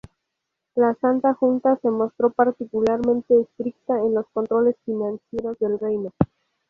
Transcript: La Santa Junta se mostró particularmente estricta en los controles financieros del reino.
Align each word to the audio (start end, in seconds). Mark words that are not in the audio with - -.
La 0.73 0.95
Santa 0.95 1.35
Junta 1.35 1.75
se 1.79 1.91
mostró 1.91 2.31
particularmente 2.31 3.39
estricta 3.39 3.99
en 3.99 4.15
los 4.15 4.25
controles 4.33 4.75
financieros 4.83 5.59
del 5.59 5.77
reino. 5.77 6.11